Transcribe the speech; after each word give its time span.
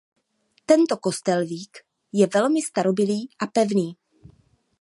Tento 0.65 0.97
kostelík 0.97 1.77
je 2.11 2.27
velmi 2.33 2.61
starobylý 2.61 3.29
a 3.41 3.47
pevný. 3.47 3.97